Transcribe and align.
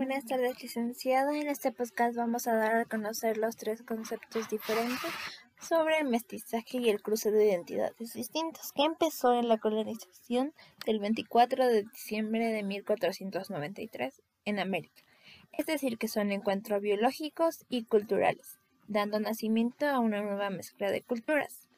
Buenas 0.00 0.24
tardes, 0.24 0.62
licenciada. 0.62 1.38
En 1.38 1.46
este 1.46 1.72
podcast 1.72 2.16
vamos 2.16 2.46
a 2.46 2.54
dar 2.54 2.74
a 2.74 2.84
conocer 2.86 3.36
los 3.36 3.58
tres 3.58 3.82
conceptos 3.82 4.48
diferentes 4.48 5.10
sobre 5.60 5.98
el 5.98 6.08
mestizaje 6.08 6.78
y 6.78 6.88
el 6.88 7.02
cruce 7.02 7.30
de 7.30 7.50
identidades 7.50 8.14
distintas, 8.14 8.72
que 8.72 8.84
empezó 8.84 9.34
en 9.34 9.46
la 9.46 9.58
colonización 9.58 10.54
del 10.86 11.00
24 11.00 11.66
de 11.66 11.82
diciembre 11.82 12.46
de 12.46 12.62
1493 12.62 14.22
en 14.46 14.58
América. 14.58 15.02
Es 15.52 15.66
decir, 15.66 15.98
que 15.98 16.08
son 16.08 16.32
encuentros 16.32 16.80
biológicos 16.80 17.66
y 17.68 17.84
culturales, 17.84 18.58
dando 18.88 19.20
nacimiento 19.20 19.86
a 19.86 19.98
una 19.98 20.22
nueva 20.22 20.48
mezcla 20.48 20.90
de 20.90 21.02
culturas. 21.02 21.68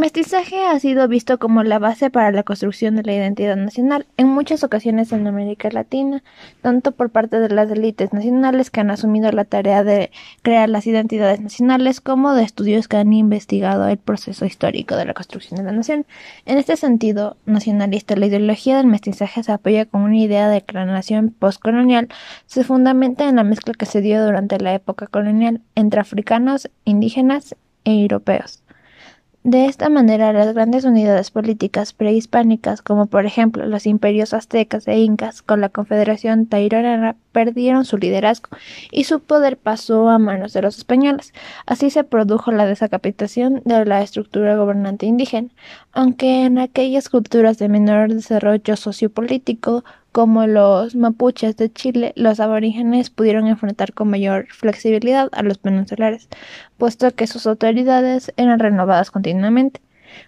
Mestizaje 0.00 0.66
ha 0.66 0.80
sido 0.80 1.06
visto 1.06 1.38
como 1.38 1.62
la 1.62 1.78
base 1.78 2.10
para 2.10 2.32
la 2.32 2.42
construcción 2.42 2.96
de 2.96 3.02
la 3.02 3.12
identidad 3.12 3.54
nacional 3.54 4.06
en 4.16 4.28
muchas 4.28 4.64
ocasiones 4.64 5.12
en 5.12 5.26
América 5.26 5.68
Latina, 5.70 6.24
tanto 6.62 6.92
por 6.92 7.10
parte 7.10 7.38
de 7.38 7.50
las 7.50 7.70
élites 7.70 8.12
nacionales 8.12 8.70
que 8.70 8.80
han 8.80 8.90
asumido 8.90 9.30
la 9.30 9.44
tarea 9.44 9.84
de 9.84 10.10
crear 10.42 10.70
las 10.70 10.86
identidades 10.86 11.40
nacionales 11.40 12.00
como 12.00 12.32
de 12.32 12.42
estudios 12.42 12.88
que 12.88 12.96
han 12.96 13.12
investigado 13.12 13.86
el 13.88 13.98
proceso 13.98 14.46
histórico 14.46 14.96
de 14.96 15.04
la 15.04 15.14
construcción 15.14 15.58
de 15.58 15.64
la 15.64 15.72
nación. 15.72 16.06
En 16.46 16.56
este 16.56 16.76
sentido 16.76 17.36
nacionalista, 17.44 18.16
la 18.16 18.26
ideología 18.26 18.78
del 18.78 18.86
mestizaje 18.86 19.42
se 19.42 19.52
apoya 19.52 19.84
con 19.84 20.00
una 20.00 20.16
idea 20.16 20.48
de 20.48 20.62
que 20.62 20.74
la 20.74 20.86
nación 20.86 21.28
postcolonial 21.38 22.08
se 22.46 22.64
fundamenta 22.64 23.28
en 23.28 23.36
la 23.36 23.44
mezcla 23.44 23.74
que 23.74 23.86
se 23.86 24.00
dio 24.00 24.24
durante 24.24 24.58
la 24.58 24.72
época 24.72 25.06
colonial 25.06 25.60
entre 25.74 26.00
africanos, 26.00 26.70
indígenas 26.86 27.54
e 27.84 28.02
europeos. 28.02 28.62
De 29.42 29.64
esta 29.64 29.88
manera, 29.88 30.34
las 30.34 30.52
grandes 30.52 30.84
unidades 30.84 31.30
políticas 31.30 31.94
prehispánicas, 31.94 32.82
como 32.82 33.06
por 33.06 33.24
ejemplo 33.24 33.64
los 33.64 33.86
imperios 33.86 34.34
aztecas 34.34 34.86
e 34.86 34.98
incas 34.98 35.40
con 35.40 35.62
la 35.62 35.70
Confederación 35.70 36.44
Tairona, 36.44 37.16
perdieron 37.32 37.86
su 37.86 37.96
liderazgo 37.96 38.50
y 38.90 39.04
su 39.04 39.20
poder 39.20 39.56
pasó 39.56 40.10
a 40.10 40.18
manos 40.18 40.52
de 40.52 40.60
los 40.60 40.76
españoles. 40.76 41.32
Así 41.64 41.88
se 41.88 42.04
produjo 42.04 42.52
la 42.52 42.66
descapitación 42.66 43.62
de 43.64 43.86
la 43.86 44.02
estructura 44.02 44.56
gobernante 44.56 45.06
indígena, 45.06 45.48
aunque 45.92 46.44
en 46.44 46.58
aquellas 46.58 47.08
culturas 47.08 47.56
de 47.56 47.70
menor 47.70 48.12
desarrollo 48.12 48.76
sociopolítico 48.76 49.84
como 50.12 50.46
los 50.46 50.96
mapuches 50.96 51.56
de 51.56 51.72
Chile, 51.72 52.12
los 52.16 52.40
aborígenes 52.40 53.10
pudieron 53.10 53.46
enfrentar 53.46 53.92
con 53.92 54.10
mayor 54.10 54.46
flexibilidad 54.50 55.28
a 55.32 55.42
los 55.42 55.58
peninsulares, 55.58 56.28
puesto 56.78 57.14
que 57.14 57.26
sus 57.26 57.46
autoridades 57.46 58.32
eran 58.36 58.58
renovadas 58.58 59.10
continuamente. 59.10 59.80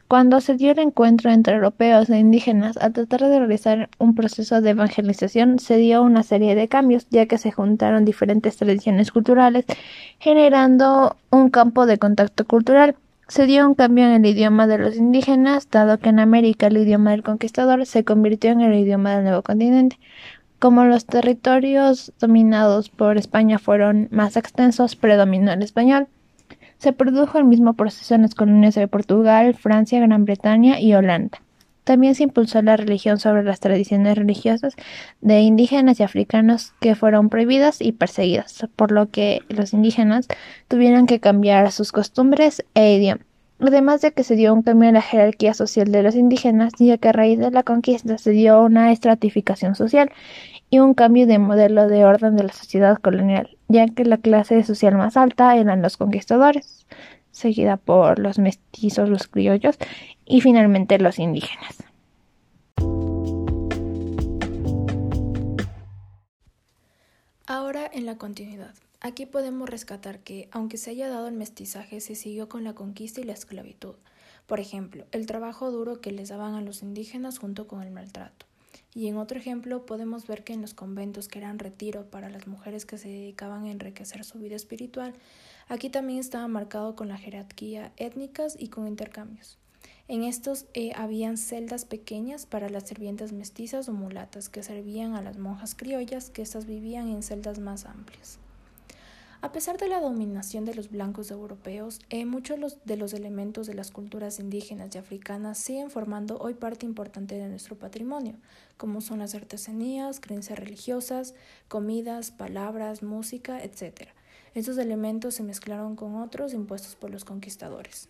Cuando 0.09 0.41
se 0.41 0.55
dio 0.55 0.73
el 0.73 0.79
encuentro 0.79 1.31
entre 1.31 1.55
europeos 1.55 2.09
e 2.11 2.19
indígenas 2.19 2.77
al 2.77 2.93
tratar 2.93 3.23
de 3.23 3.39
realizar 3.39 3.89
un 3.99 4.15
proceso 4.15 4.61
de 4.61 4.71
evangelización, 4.71 5.59
se 5.59 5.77
dio 5.77 6.03
una 6.03 6.23
serie 6.23 6.55
de 6.55 6.69
cambios, 6.69 7.07
ya 7.11 7.27
que 7.27 7.39
se 7.39 7.51
juntaron 7.51 8.05
diferentes 8.05 8.57
tradiciones 8.57 9.11
culturales, 9.11 9.65
generando 10.19 11.17
un 11.31 11.51
campo 11.51 11.87
de 11.87 11.99
contacto 11.99 12.47
cultural. 12.47 12.97
Se 13.29 13.47
dio 13.47 13.67
un 13.67 13.75
cambio 13.75 14.05
en 14.05 14.13
el 14.13 14.27
idioma 14.27 14.67
de 14.67 14.79
los 14.79 14.97
indígenas, 14.97 15.71
dado 15.71 15.99
que 15.99 16.11
en 16.11 16.19
América 16.19 16.67
el 16.67 16.77
idioma 16.77 17.13
del 17.13 17.23
conquistador 17.23 17.87
se 17.87 18.05
convirtió 18.05 18.51
en 18.51 18.61
el 18.61 18.75
idioma 18.75 19.15
del 19.15 19.25
nuevo 19.25 19.43
continente. 19.43 19.99
Como 20.59 20.85
los 20.85 21.07
territorios 21.07 22.13
dominados 22.21 22.89
por 22.89 23.17
España 23.17 23.59
fueron 23.59 24.09
más 24.11 24.37
extensos, 24.37 24.97
predominó 24.97 25.53
el 25.53 25.63
español. 25.63 26.09
Se 26.79 26.93
produjo 26.93 27.39
el 27.39 27.45
mismo 27.45 27.75
proceso 27.75 28.15
en 28.15 28.23
las 28.23 28.35
colonias 28.35 28.75
de 28.75 28.89
Portugal, 28.89 29.55
Francia, 29.55 30.01
Gran 30.01 30.25
Bretaña 30.25 30.81
y 30.81 30.95
Holanda. 30.95 31.41
También 31.85 32.15
se 32.15 32.23
impulsó 32.23 32.63
la 32.63 32.77
religión 32.77 33.19
sobre 33.19 33.43
las 33.43 33.59
tradiciones 33.59 34.17
religiosas 34.17 34.75
de 35.21 35.41
indígenas 35.41 35.99
y 35.99 36.05
africanos 36.05 36.75
que 36.81 36.95
fueron 36.95 37.29
prohibidas 37.29 37.81
y 37.81 37.93
perseguidas, 37.93 38.67
por 38.77 38.93
lo 38.93 39.11
que 39.11 39.41
los 39.49 39.73
indígenas 39.73 40.29
tuvieron 40.69 41.07
que 41.07 41.19
cambiar 41.19 41.73
sus 41.73 41.91
costumbres 41.91 42.65
e 42.75 42.95
idioma. 42.95 43.23
Además 43.59 44.01
de 44.01 44.13
que 44.13 44.25
se 44.25 44.35
dio 44.35 44.53
un 44.55 44.63
cambio 44.63 44.89
en 44.89 44.95
la 44.95 45.03
jerarquía 45.03 45.55
social 45.55 45.91
de 45.93 46.03
los 46.03 46.17
indígenas, 46.17 46.73
ya 46.79 46.99
que 46.99 47.09
a 47.09 47.13
raíz 47.13 47.39
de 47.39 47.51
la 47.51 47.63
conquista 47.63 48.19
se 48.19 48.31
dio 48.31 48.61
una 48.61 48.91
estratificación 48.91 49.77
social 49.77 50.11
y 50.69 50.81
un 50.81 50.95
cambio 50.95 51.27
de 51.27 51.39
modelo 51.39 51.87
de 51.87 52.05
orden 52.05 52.37
de 52.37 52.45
la 52.45 52.53
sociedad 52.53 52.97
colonial, 52.97 53.57
ya 53.69 53.87
que 53.87 54.05
la 54.05 54.19
clase 54.19 54.65
social 54.65 54.97
más 54.97 55.17
alta 55.17 55.57
eran 55.57 55.83
los 55.83 55.97
conquistadores, 55.97 56.87
seguida 57.33 57.77
por 57.77 58.19
los 58.21 58.39
mestizos, 58.39 59.09
los 59.09 59.27
criollos 59.27 59.77
y 60.25 60.41
finalmente 60.41 60.99
los 60.99 61.19
indígenas. 61.19 61.83
Ahora 67.47 67.91
en 67.93 68.07
la 68.07 68.17
continuidad. 68.17 68.75
Aquí 69.01 69.27
podemos 69.27 69.69
rescatar 69.69 70.21
que, 70.21 70.49
aunque 70.53 70.79
se 70.79 70.91
haya 70.91 71.09
dado 71.09 71.27
el 71.27 71.35
mestizaje, 71.35 72.01
se 72.01 72.15
siguió 72.15 72.49
con 72.49 72.63
la 72.63 72.75
conquista 72.75 73.21
y 73.21 73.25
la 73.25 73.33
esclavitud. 73.33 73.97
Por 74.47 74.61
ejemplo, 74.61 75.07
el 75.11 75.27
trabajo 75.27 75.73
duro 75.73 76.01
que 76.01 76.13
les 76.13 76.29
daban 76.29 76.55
a 76.55 76.61
los 76.61 76.83
indígenas 76.83 77.39
junto 77.39 77.67
con 77.67 77.83
el 77.83 77.91
maltrato. 77.91 78.47
Y 78.95 79.09
en 79.09 79.17
otro 79.17 79.39
ejemplo 79.39 79.87
podemos 79.87 80.27
ver 80.27 80.45
que 80.45 80.53
en 80.53 80.61
los 80.61 80.75
conventos 80.75 81.29
que 81.29 81.39
eran 81.39 81.59
retiro 81.59 82.11
para 82.11 82.29
las 82.29 82.47
mujeres 82.47 82.85
que 82.85 82.99
se 82.99 83.09
dedicaban 83.09 83.65
a 83.65 83.71
enriquecer 83.71 84.25
su 84.25 84.39
vida 84.39 84.57
espiritual, 84.57 85.15
aquí 85.69 85.89
también 85.89 86.19
estaba 86.19 86.47
marcado 86.47 86.95
con 86.95 87.09
la 87.09 87.17
jerarquía 87.17 87.93
étnicas 87.97 88.55
y 88.59 88.69
con 88.69 88.87
intercambios. 88.87 89.59
En 90.09 90.25
estos 90.25 90.67
eh, 90.75 90.93
habían 90.95 91.39
celdas 91.39 91.87
pequeñas 91.87 92.45
para 92.45 92.69
las 92.69 92.87
sirvientas 92.87 93.33
mestizas 93.33 93.89
o 93.89 93.93
mulatas 93.93 94.51
que 94.51 94.63
servían 94.63 95.15
a 95.15 95.23
las 95.23 95.39
monjas 95.39 95.75
criollas 95.75 96.29
que 96.29 96.43
éstas 96.43 96.67
vivían 96.67 97.09
en 97.09 97.23
celdas 97.23 97.61
más 97.61 97.87
amplias. 97.87 98.39
A 99.43 99.51
pesar 99.51 99.77
de 99.77 99.89
la 99.89 100.01
dominación 100.01 100.65
de 100.65 100.73
los 100.73 100.89
blancos 100.89 101.33
europeos, 101.33 101.99
eh, 102.11 102.25
muchos 102.27 102.79
de 102.85 102.97
los 102.97 103.13
elementos 103.13 103.67
de 103.67 103.75
las 103.75 103.91
culturas 103.91 104.39
indígenas 104.39 104.95
y 104.95 104.99
africanas 104.99 105.59
siguen 105.59 105.91
formando 105.91 106.39
hoy 106.39 106.55
parte 106.55 106.87
importante 106.87 107.35
de 107.35 107.49
nuestro 107.49 107.77
patrimonio, 107.77 108.37
como 108.77 109.01
son 109.01 109.19
las 109.19 109.35
artesanías, 109.35 110.21
creencias 110.21 110.61
religiosas, 110.61 111.35
comidas, 111.67 112.31
palabras, 112.31 113.03
música, 113.03 113.61
etc. 113.65 114.11
Estos 114.55 114.79
elementos 114.79 115.35
se 115.35 115.43
mezclaron 115.43 115.97
con 115.97 116.15
otros 116.15 116.55
impuestos 116.55 116.95
por 116.95 117.11
los 117.11 117.25
conquistadores. 117.25 118.09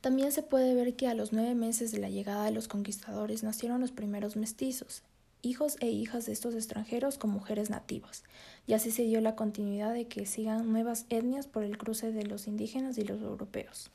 También 0.00 0.32
se 0.32 0.42
puede 0.42 0.74
ver 0.74 0.96
que 0.96 1.08
a 1.08 1.14
los 1.14 1.34
nueve 1.34 1.54
meses 1.54 1.92
de 1.92 1.98
la 1.98 2.08
llegada 2.08 2.46
de 2.46 2.52
los 2.52 2.68
conquistadores 2.68 3.42
nacieron 3.42 3.82
los 3.82 3.92
primeros 3.92 4.34
mestizos, 4.34 5.02
hijos 5.44 5.76
e 5.80 5.88
hijas 5.88 6.26
de 6.26 6.32
estos 6.32 6.54
extranjeros 6.54 7.18
con 7.18 7.30
mujeres 7.30 7.70
nativas, 7.70 8.24
y 8.66 8.72
así 8.72 8.90
se 8.90 9.02
dio 9.02 9.20
la 9.20 9.36
continuidad 9.36 9.92
de 9.92 10.06
que 10.06 10.26
sigan 10.26 10.72
nuevas 10.72 11.06
etnias 11.10 11.46
por 11.46 11.64
el 11.64 11.78
cruce 11.78 12.12
de 12.12 12.24
los 12.24 12.46
indígenas 12.46 12.98
y 12.98 13.04
los 13.04 13.20
europeos. 13.20 13.90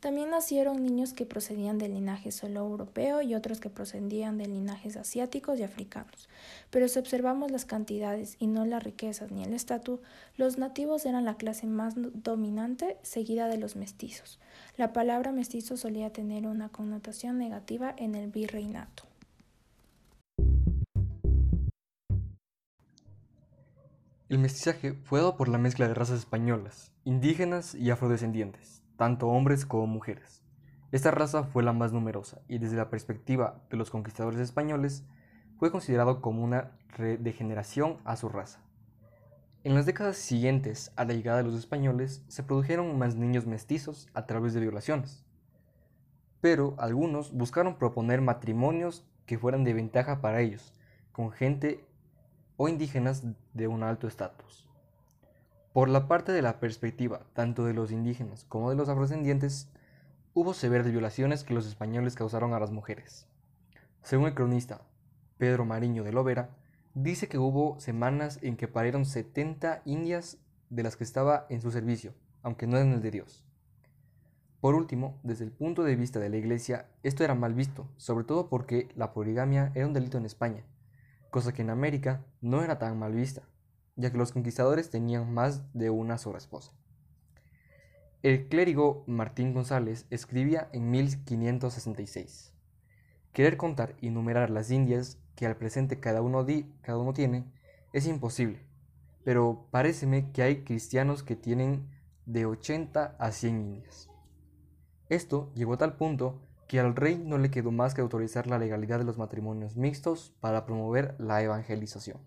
También 0.00 0.30
nacieron 0.30 0.82
niños 0.82 1.12
que 1.12 1.26
procedían 1.26 1.78
del 1.78 1.94
linaje 1.94 2.30
solo 2.30 2.60
europeo 2.60 3.22
y 3.22 3.34
otros 3.34 3.60
que 3.60 3.70
procedían 3.70 4.38
de 4.38 4.46
linajes 4.46 4.96
asiáticos 4.96 5.58
y 5.58 5.62
africanos. 5.62 6.28
Pero 6.70 6.88
si 6.88 6.98
observamos 6.98 7.50
las 7.50 7.64
cantidades 7.64 8.36
y 8.38 8.46
no 8.46 8.66
las 8.66 8.82
riquezas 8.82 9.30
ni 9.30 9.42
el 9.42 9.54
estatus, 9.54 10.00
los 10.36 10.58
nativos 10.58 11.06
eran 11.06 11.24
la 11.24 11.36
clase 11.36 11.66
más 11.66 11.94
dominante, 11.96 12.98
seguida 13.02 13.48
de 13.48 13.58
los 13.58 13.76
mestizos. 13.76 14.38
La 14.76 14.92
palabra 14.92 15.32
mestizo 15.32 15.76
solía 15.76 16.12
tener 16.12 16.46
una 16.46 16.68
connotación 16.68 17.38
negativa 17.38 17.94
en 17.96 18.14
el 18.14 18.30
virreinato. 18.30 19.04
El 24.28 24.38
mestizaje 24.38 24.94
fue 25.04 25.20
dado 25.20 25.36
por 25.36 25.48
la 25.48 25.58
mezcla 25.58 25.86
de 25.86 25.94
razas 25.94 26.18
españolas, 26.18 26.92
indígenas 27.04 27.74
y 27.74 27.90
afrodescendientes 27.90 28.82
tanto 28.96 29.28
hombres 29.28 29.66
como 29.66 29.86
mujeres. 29.86 30.42
Esta 30.92 31.10
raza 31.10 31.44
fue 31.44 31.62
la 31.62 31.72
más 31.72 31.92
numerosa 31.92 32.40
y 32.48 32.58
desde 32.58 32.76
la 32.76 32.90
perspectiva 32.90 33.62
de 33.70 33.76
los 33.76 33.90
conquistadores 33.90 34.40
españoles 34.40 35.04
fue 35.58 35.70
considerado 35.70 36.20
como 36.20 36.42
una 36.42 36.72
degeneración 36.96 37.98
a 38.04 38.16
su 38.16 38.28
raza. 38.28 38.60
En 39.64 39.74
las 39.74 39.84
décadas 39.84 40.16
siguientes 40.16 40.92
a 40.96 41.04
la 41.04 41.12
llegada 41.12 41.38
de 41.38 41.44
los 41.44 41.54
españoles 41.54 42.24
se 42.28 42.42
produjeron 42.42 42.98
más 42.98 43.16
niños 43.16 43.46
mestizos 43.46 44.08
a 44.14 44.26
través 44.26 44.54
de 44.54 44.60
violaciones, 44.60 45.24
pero 46.40 46.74
algunos 46.78 47.32
buscaron 47.32 47.76
proponer 47.76 48.20
matrimonios 48.20 49.04
que 49.26 49.38
fueran 49.38 49.64
de 49.64 49.74
ventaja 49.74 50.20
para 50.20 50.40
ellos, 50.40 50.72
con 51.10 51.32
gente 51.32 51.84
o 52.56 52.68
indígenas 52.68 53.22
de 53.54 53.68
un 53.68 53.82
alto 53.82 54.08
estatus. 54.08 54.66
Por 55.72 55.88
la 55.88 56.08
parte 56.08 56.32
de 56.32 56.42
la 56.42 56.58
perspectiva 56.58 57.26
tanto 57.34 57.64
de 57.64 57.74
los 57.74 57.92
indígenas 57.92 58.44
como 58.48 58.70
de 58.70 58.76
los 58.76 58.88
afrodescendientes, 58.88 59.68
hubo 60.32 60.54
severas 60.54 60.90
violaciones 60.90 61.44
que 61.44 61.54
los 61.54 61.66
españoles 61.66 62.14
causaron 62.14 62.54
a 62.54 62.60
las 62.60 62.70
mujeres. 62.70 63.26
Según 64.02 64.26
el 64.26 64.34
cronista 64.34 64.80
Pedro 65.38 65.64
Mariño 65.64 66.02
de 66.02 66.12
Lovera, 66.12 66.50
dice 66.94 67.28
que 67.28 67.38
hubo 67.38 67.78
semanas 67.78 68.38
en 68.42 68.56
que 68.56 68.68
parieron 68.68 69.04
70 69.04 69.82
indias 69.84 70.38
de 70.70 70.82
las 70.82 70.96
que 70.96 71.04
estaba 71.04 71.46
en 71.50 71.60
su 71.60 71.70
servicio, 71.70 72.14
aunque 72.42 72.66
no 72.66 72.78
en 72.78 72.92
el 72.92 73.02
de 73.02 73.10
Dios. 73.10 73.44
Por 74.60 74.74
último, 74.74 75.18
desde 75.22 75.44
el 75.44 75.52
punto 75.52 75.84
de 75.84 75.94
vista 75.94 76.18
de 76.18 76.30
la 76.30 76.38
Iglesia, 76.38 76.86
esto 77.02 77.22
era 77.22 77.34
mal 77.34 77.52
visto, 77.52 77.86
sobre 77.98 78.24
todo 78.24 78.48
porque 78.48 78.88
la 78.96 79.12
poligamia 79.12 79.70
era 79.74 79.86
un 79.86 79.92
delito 79.92 80.16
en 80.16 80.24
España, 80.24 80.64
cosa 81.30 81.52
que 81.52 81.62
en 81.62 81.70
América 81.70 82.24
no 82.40 82.62
era 82.62 82.78
tan 82.78 82.98
mal 82.98 83.12
vista, 83.12 83.42
ya 83.96 84.10
que 84.10 84.18
los 84.18 84.32
conquistadores 84.32 84.90
tenían 84.90 85.32
más 85.32 85.62
de 85.72 85.90
una 85.90 86.18
sola 86.18 86.38
esposa. 86.38 86.72
El 88.22 88.48
clérigo 88.48 89.04
Martín 89.06 89.54
González 89.54 90.06
escribía 90.10 90.68
en 90.72 90.90
1566, 90.90 92.52
Querer 93.32 93.56
contar 93.56 93.94
y 94.00 94.10
numerar 94.10 94.50
las 94.50 94.70
indias 94.70 95.18
que 95.34 95.46
al 95.46 95.56
presente 95.56 96.00
cada 96.00 96.22
uno, 96.22 96.42
di, 96.42 96.72
cada 96.80 96.98
uno 96.98 97.12
tiene 97.12 97.44
es 97.92 98.06
imposible, 98.06 98.60
pero 99.24 99.66
paréceme 99.70 100.30
que 100.32 100.42
hay 100.42 100.64
cristianos 100.64 101.22
que 101.22 101.36
tienen 101.36 101.86
de 102.24 102.46
80 102.46 103.16
a 103.18 103.32
100 103.32 103.60
indias. 103.60 104.10
Esto 105.08 105.52
llegó 105.54 105.74
a 105.74 105.78
tal 105.78 105.96
punto 105.96 106.40
que 106.68 106.80
al 106.80 106.96
rey 106.96 107.22
no 107.24 107.38
le 107.38 107.50
quedó 107.50 107.70
más 107.70 107.94
que 107.94 108.00
autorizar 108.00 108.46
la 108.46 108.58
legalidad 108.58 108.98
de 108.98 109.04
los 109.04 109.18
matrimonios 109.18 109.76
mixtos 109.76 110.32
para 110.40 110.66
promover 110.66 111.14
la 111.18 111.42
evangelización. 111.42 112.18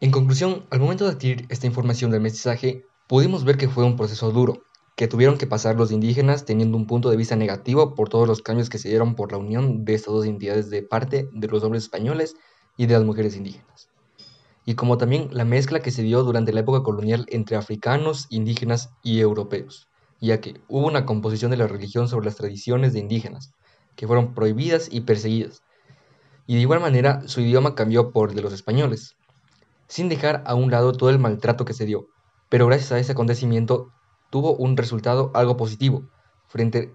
En 0.00 0.10
conclusión, 0.10 0.66
al 0.70 0.80
momento 0.80 1.04
de 1.04 1.12
adquirir 1.12 1.46
esta 1.48 1.66
información 1.66 2.10
del 2.10 2.20
mestizaje, 2.20 2.84
pudimos 3.06 3.44
ver 3.44 3.56
que 3.56 3.68
fue 3.68 3.84
un 3.84 3.96
proceso 3.96 4.32
duro, 4.32 4.64
que 4.96 5.08
tuvieron 5.08 5.38
que 5.38 5.46
pasar 5.46 5.76
los 5.76 5.92
indígenas 5.92 6.44
teniendo 6.44 6.76
un 6.76 6.86
punto 6.86 7.10
de 7.10 7.16
vista 7.16 7.36
negativo 7.36 7.94
por 7.94 8.08
todos 8.08 8.26
los 8.26 8.42
cambios 8.42 8.68
que 8.68 8.78
se 8.78 8.88
dieron 8.88 9.14
por 9.14 9.32
la 9.32 9.38
unión 9.38 9.84
de 9.84 9.94
estas 9.94 10.12
dos 10.12 10.26
entidades 10.26 10.70
de 10.70 10.82
parte 10.82 11.28
de 11.32 11.48
los 11.48 11.62
hombres 11.62 11.84
españoles 11.84 12.34
y 12.76 12.86
de 12.86 12.94
las 12.94 13.04
mujeres 13.04 13.36
indígenas 13.36 13.92
y 14.64 14.74
como 14.74 14.96
también 14.98 15.28
la 15.32 15.44
mezcla 15.44 15.80
que 15.80 15.90
se 15.90 16.02
dio 16.02 16.22
durante 16.22 16.52
la 16.52 16.60
época 16.60 16.82
colonial 16.82 17.26
entre 17.28 17.56
africanos, 17.56 18.26
indígenas 18.30 18.90
y 19.02 19.20
europeos, 19.20 19.88
ya 20.26 20.40
que 20.40 20.60
hubo 20.68 20.86
una 20.86 21.04
composición 21.04 21.50
de 21.50 21.56
la 21.56 21.66
religión 21.66 22.08
sobre 22.08 22.26
las 22.26 22.36
tradiciones 22.36 22.92
de 22.92 23.00
indígenas, 23.00 23.52
que 23.96 24.06
fueron 24.06 24.34
prohibidas 24.34 24.88
y 24.90 25.02
perseguidas, 25.02 25.62
y 26.46 26.54
de 26.54 26.60
igual 26.60 26.80
manera 26.80 27.22
su 27.26 27.40
idioma 27.40 27.74
cambió 27.74 28.12
por 28.12 28.30
el 28.30 28.36
de 28.36 28.42
los 28.42 28.52
españoles, 28.52 29.16
sin 29.88 30.08
dejar 30.08 30.42
a 30.46 30.54
un 30.54 30.70
lado 30.70 30.92
todo 30.92 31.10
el 31.10 31.18
maltrato 31.18 31.64
que 31.64 31.74
se 31.74 31.86
dio, 31.86 32.06
pero 32.48 32.66
gracias 32.66 32.92
a 32.92 32.98
ese 32.98 33.12
acontecimiento 33.12 33.92
tuvo 34.30 34.54
un 34.54 34.76
resultado 34.76 35.30
algo 35.34 35.56
positivo 35.56 36.08
frente 36.46 36.92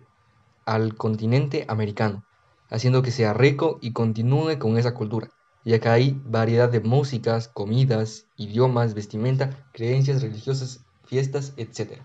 al 0.65 0.95
continente 0.95 1.65
americano, 1.67 2.23
haciendo 2.69 3.01
que 3.01 3.11
sea 3.11 3.33
rico 3.33 3.77
y 3.81 3.93
continúe 3.93 4.57
con 4.59 4.77
esa 4.77 4.93
cultura 4.93 5.29
y 5.67 5.73
acá 5.73 5.91
hay 5.91 6.17
variedad 6.23 6.69
de 6.69 6.79
músicas, 6.79 7.49
comidas, 7.49 8.25
idiomas, 8.37 8.93
vestimenta, 8.93 9.67
creencias 9.73 10.21
religiosas, 10.21 10.85
fiestas, 11.03 11.51
etc. 11.57 11.99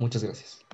Muchas 0.00 0.24
gracias. 0.24 0.64